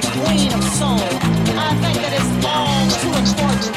[0.00, 1.00] queen of soul.
[1.58, 3.74] I think that it's all too important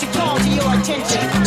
[0.00, 1.43] to call to your attention.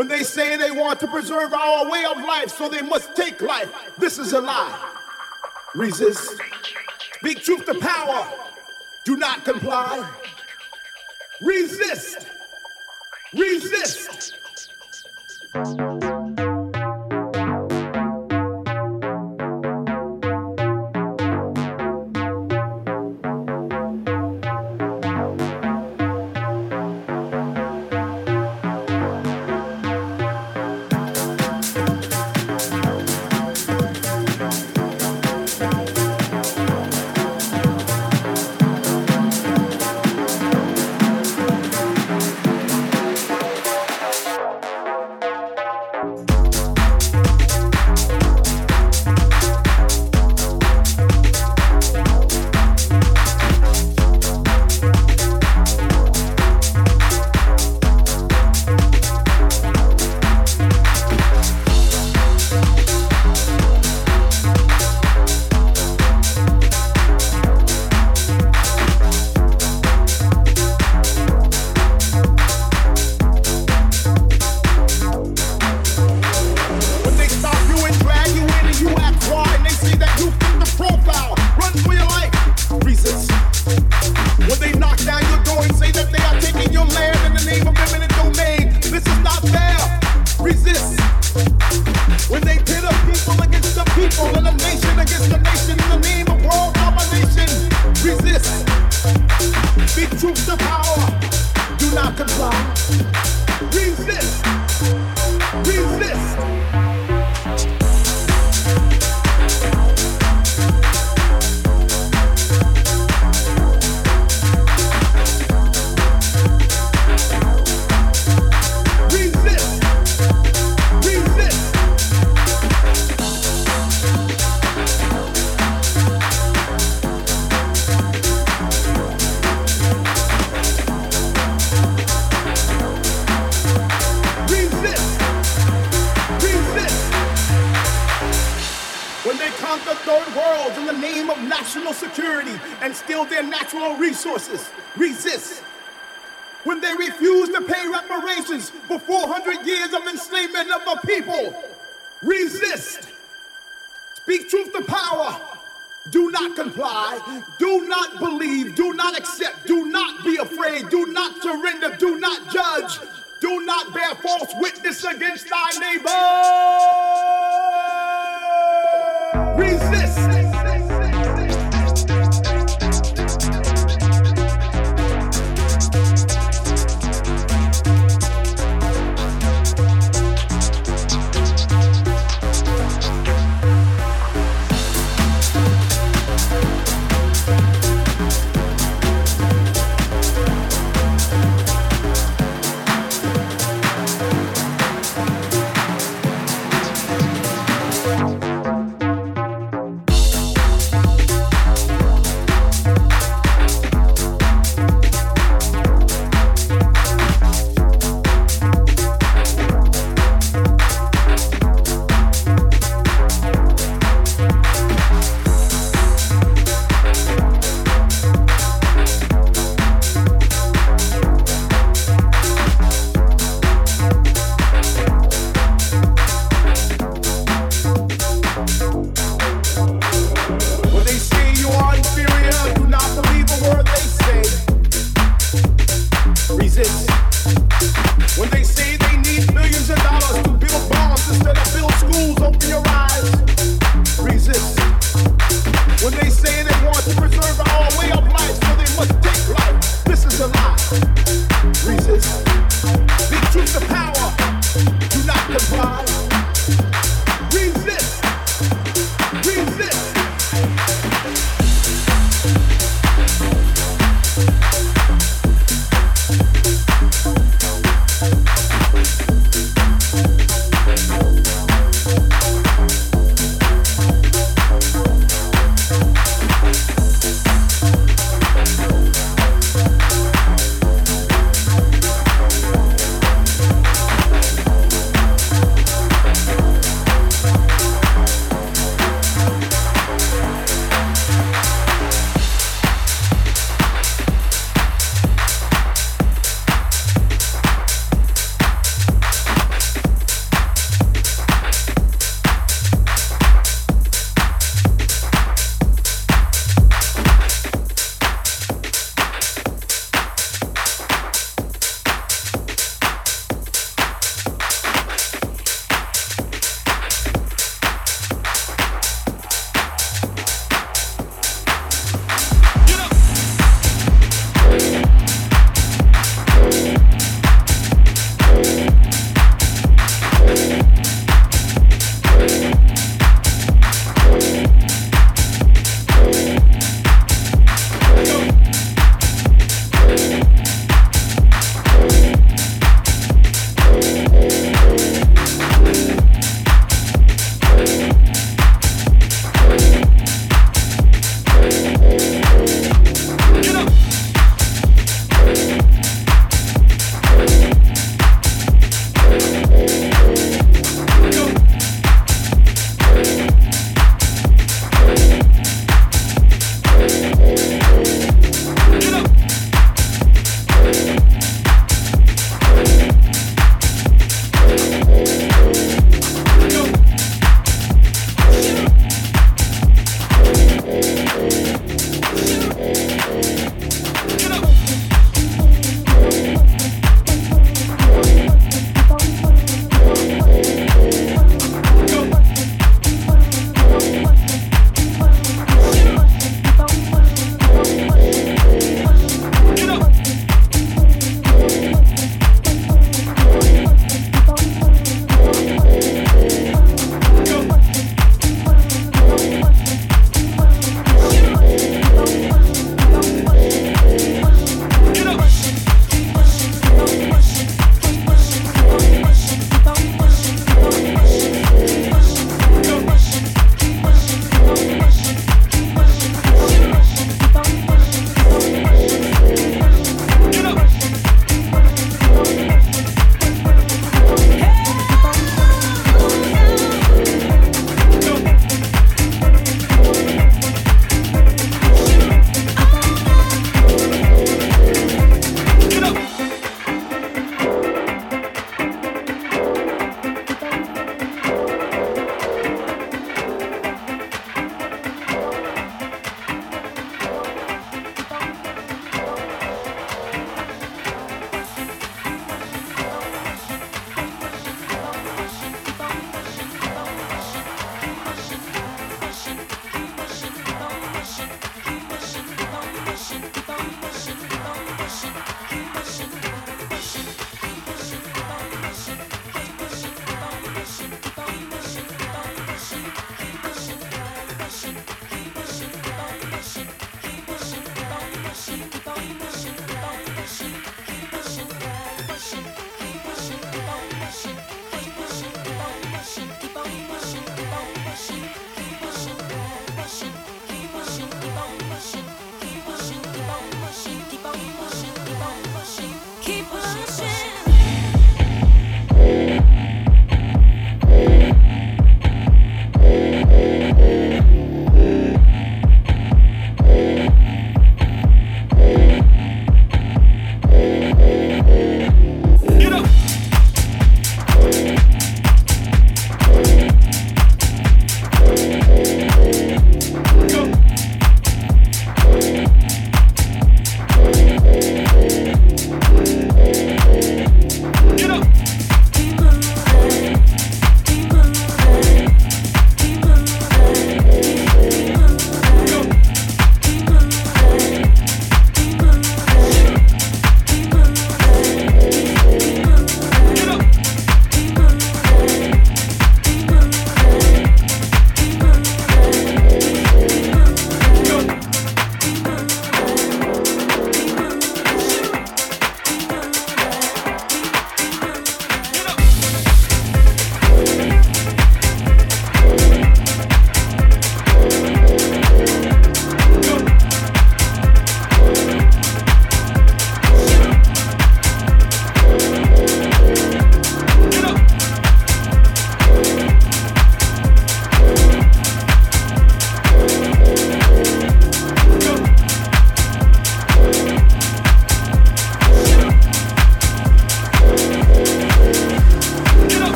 [0.00, 3.42] When they say they want to preserve our way of life, so they must take
[3.42, 4.92] life, this is a lie.
[5.74, 6.40] Resist.
[7.16, 8.26] Speak truth to power.
[9.04, 10.09] Do not comply.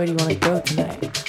[0.00, 1.19] where do you want to go tonight?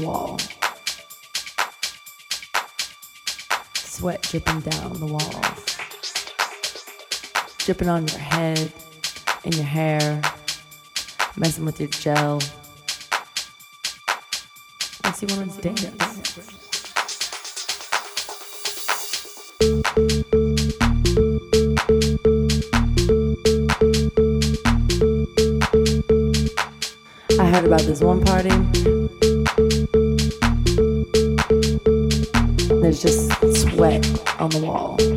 [0.00, 0.38] the wall.
[3.74, 5.76] Sweat dripping down the walls,
[7.58, 8.72] dripping on your head
[9.44, 10.20] and your hair,
[11.36, 12.40] messing with your gel.
[15.04, 15.80] I see one of dance.
[27.38, 28.93] I heard about this one party
[34.54, 35.13] the wall.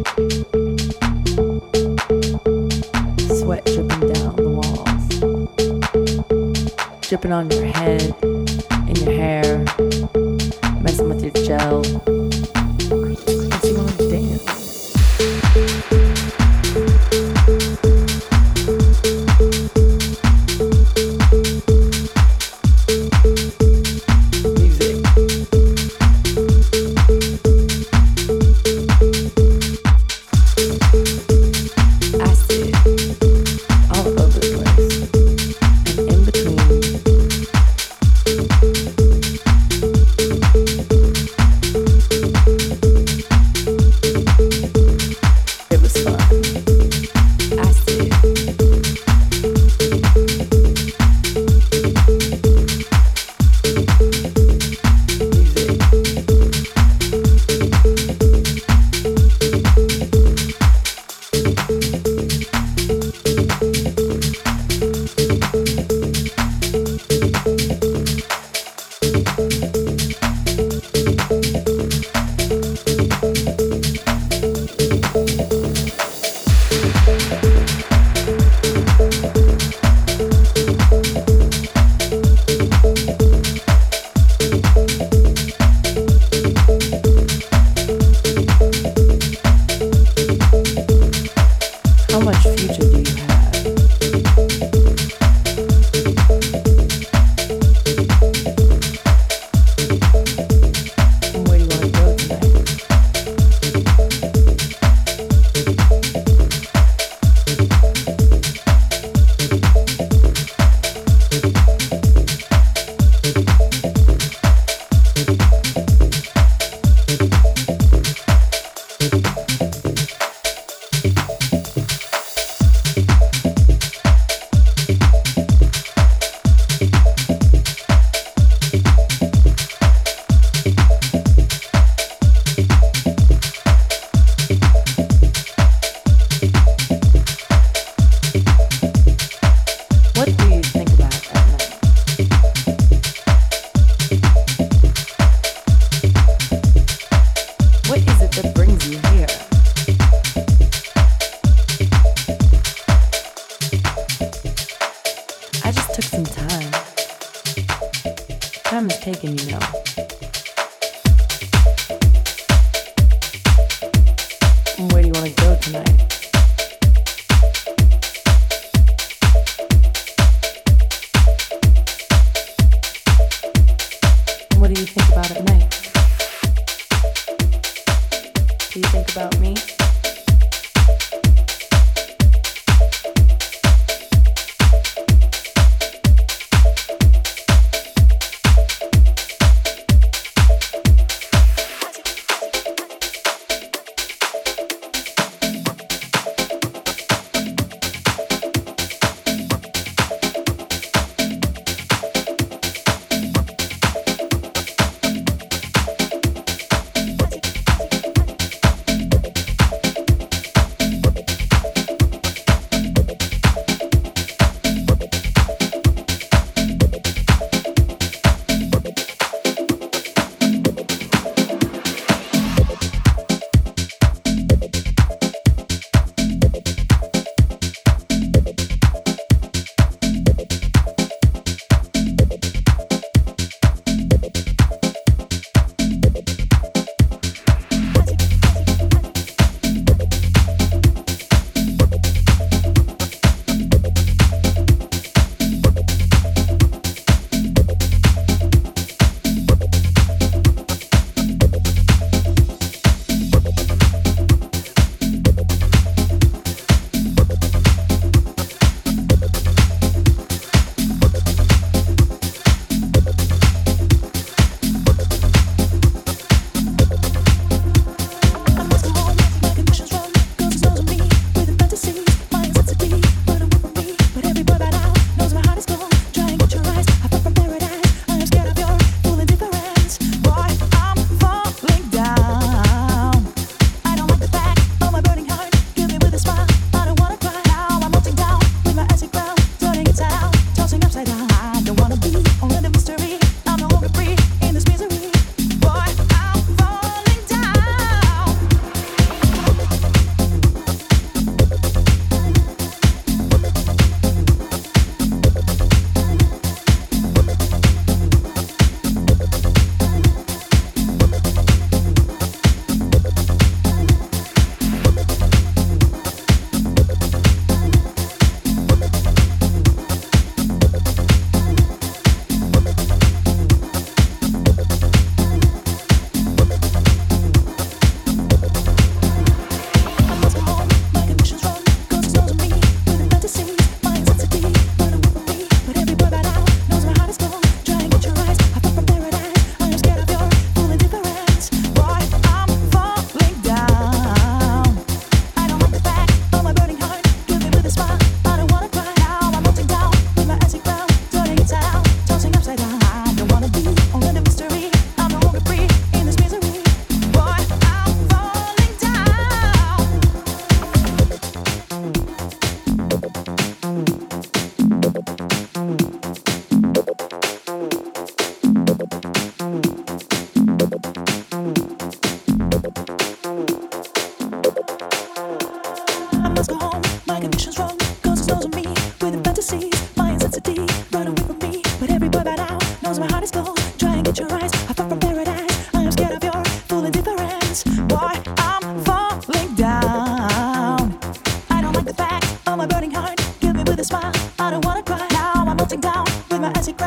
[396.47, 396.77] Upside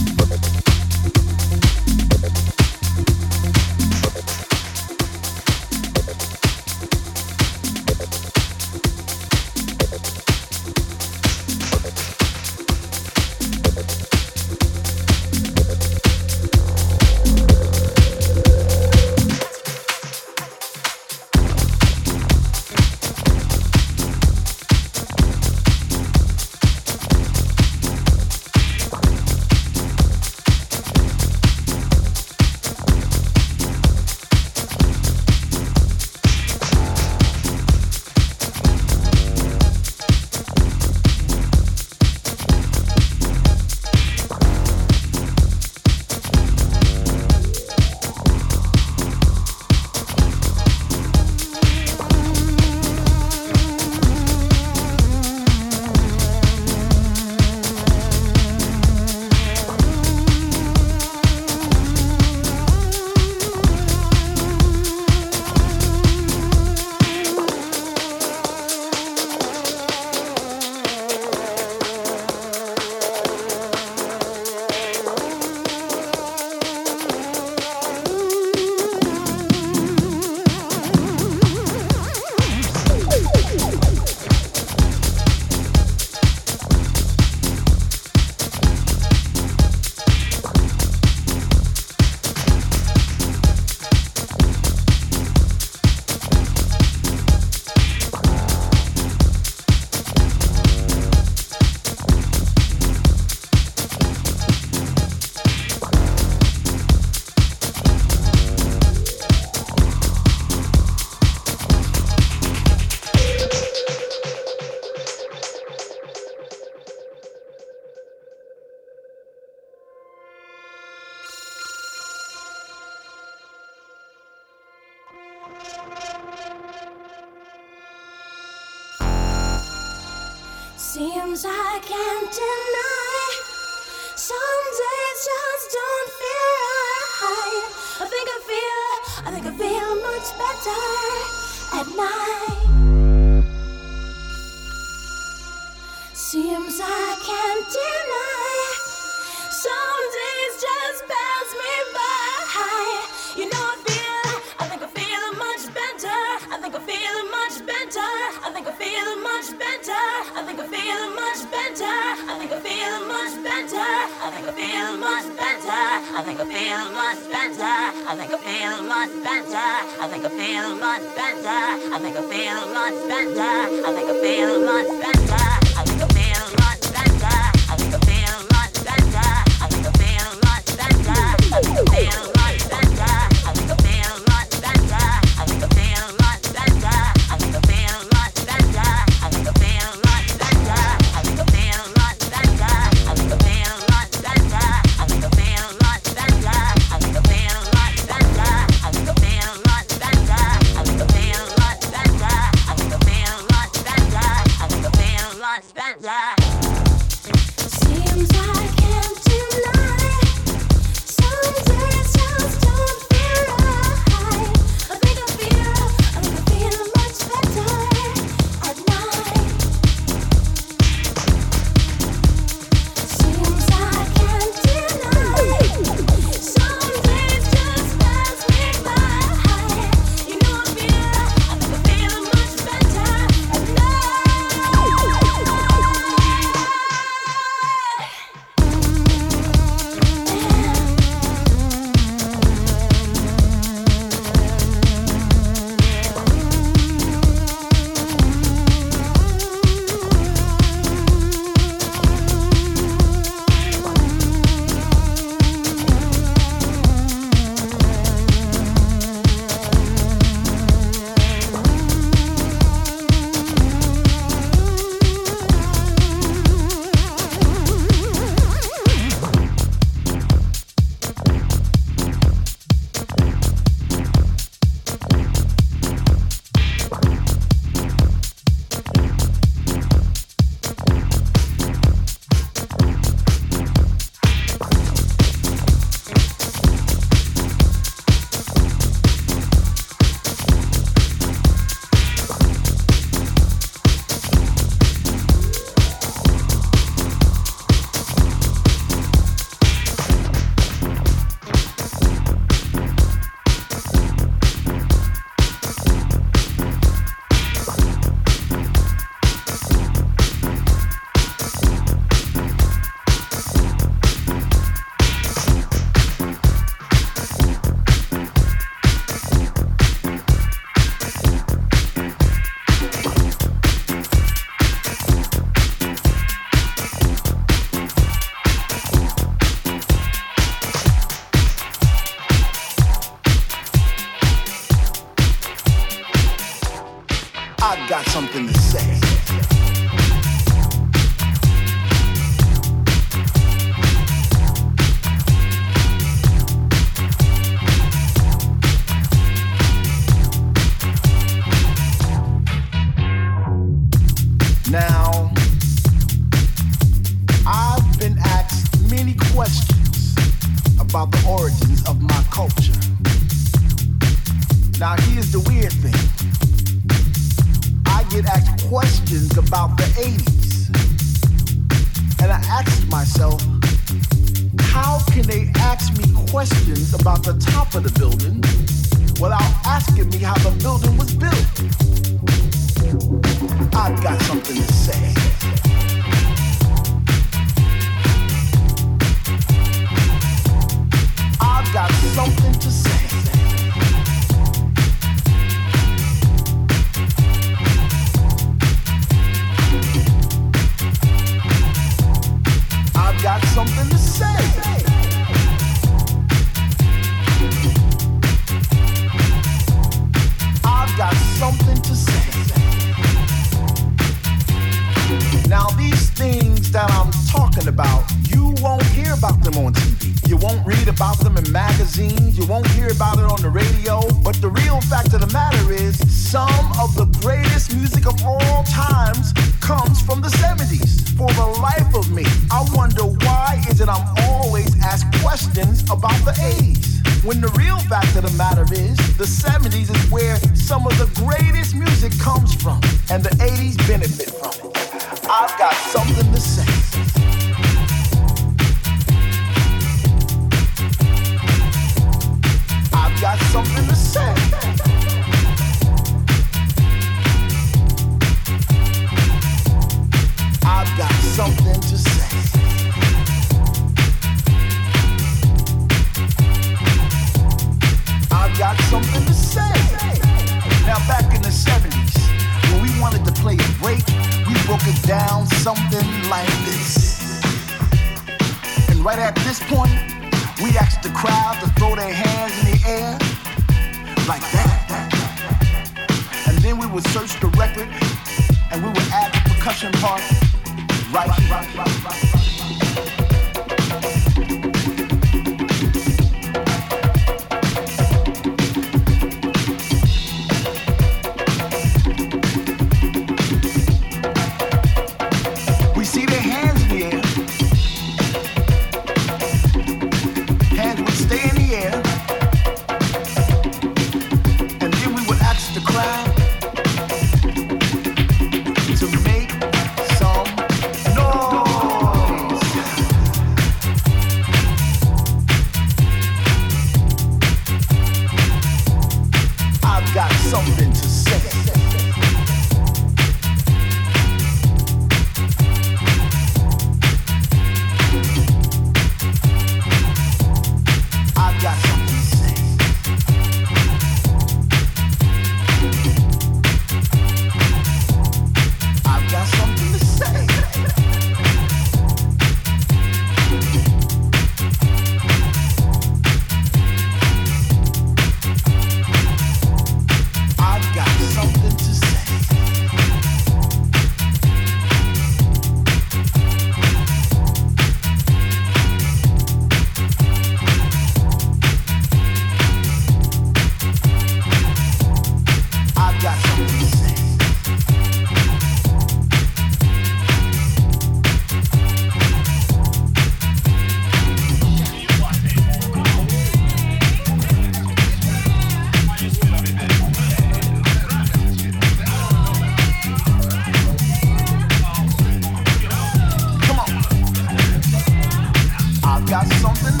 [599.41, 600.00] Got something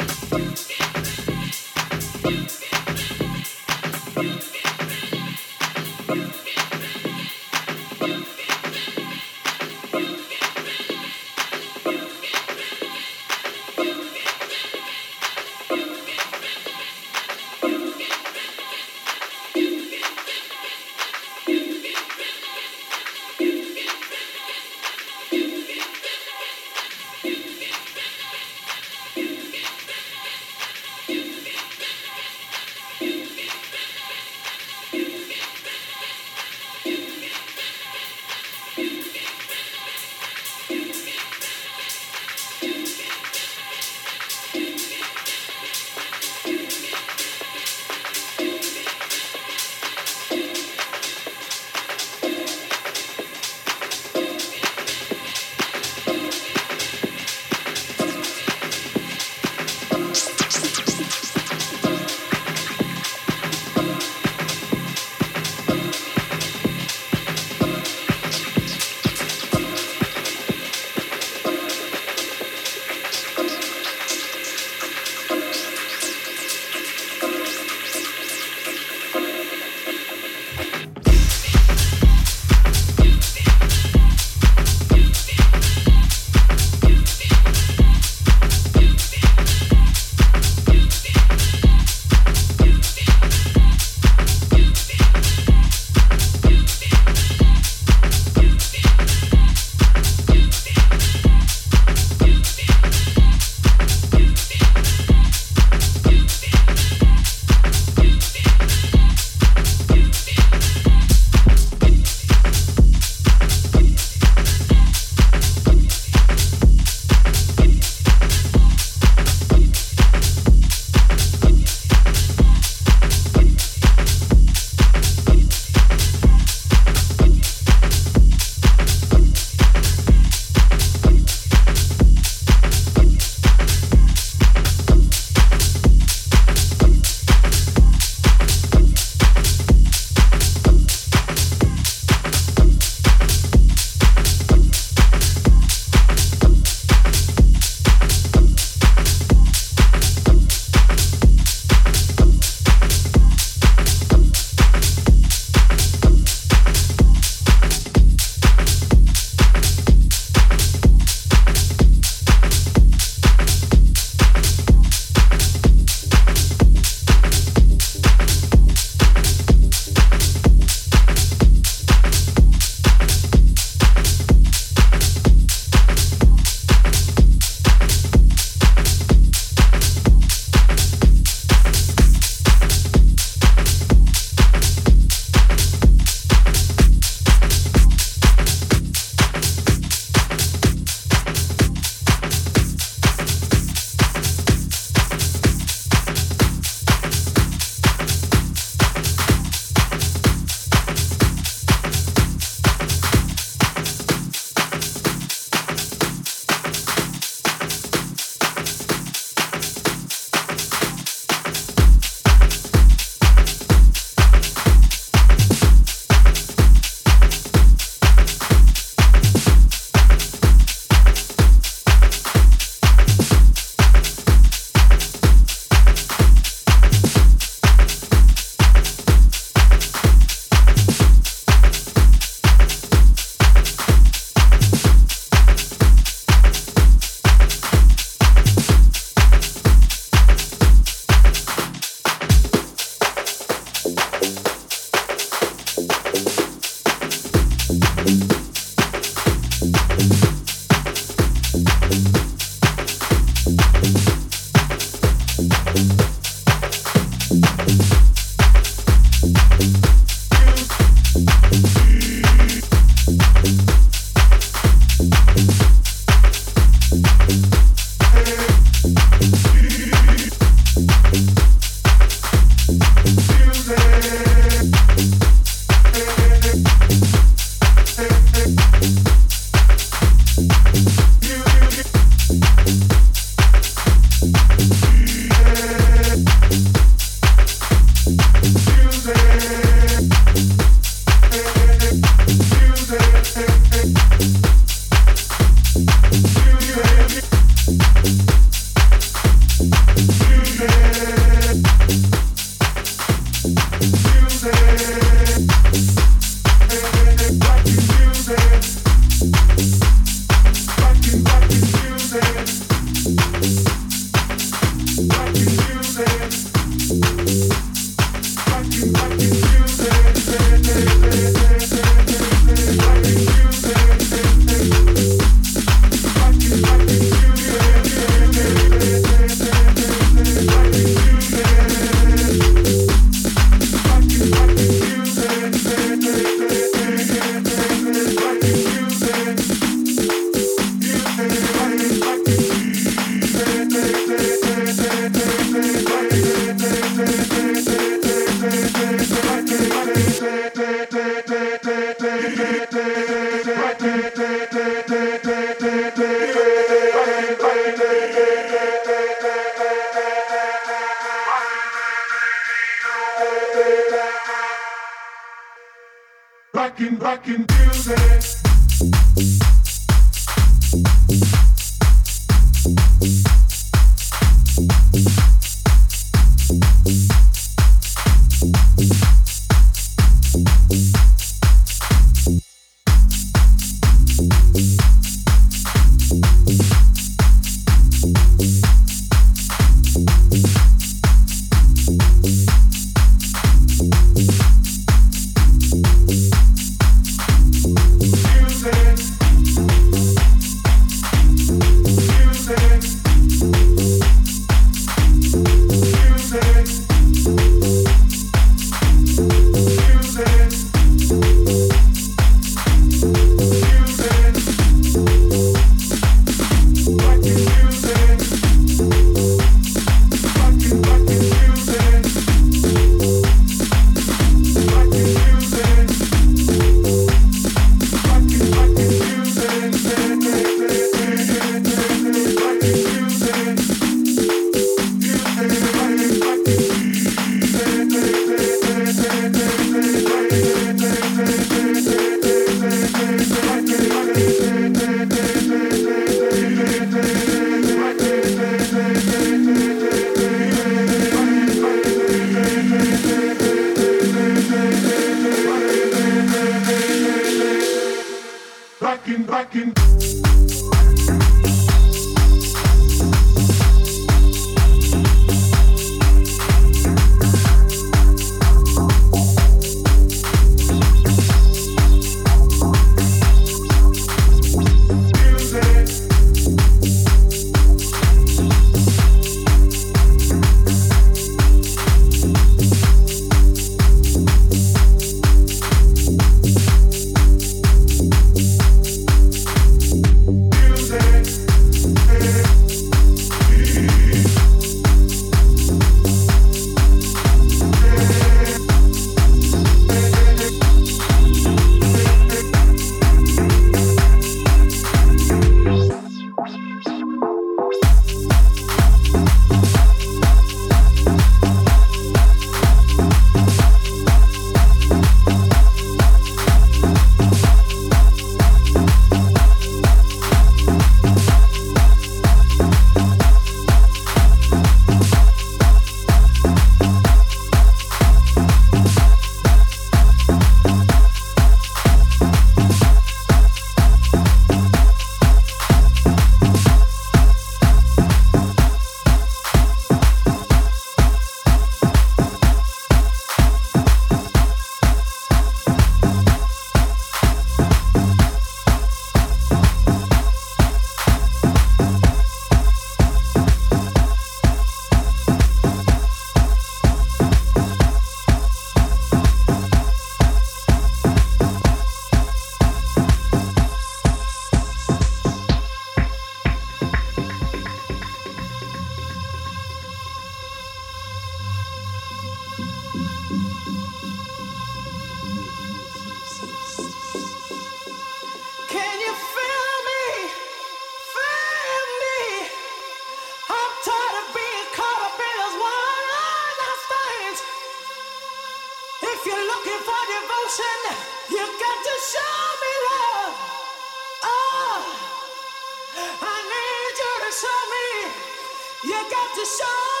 [599.11, 600.00] got to show